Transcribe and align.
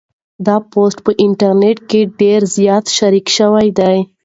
دا 0.45 0.55
پوسټ 0.71 0.97
په 1.05 1.11
انټرنيټ 1.25 1.77
کې 1.89 2.01
ډېر 2.19 2.41
زیات 2.55 2.85
شریک 2.97 3.27
شوی 3.37 3.67
دی. 3.79 3.97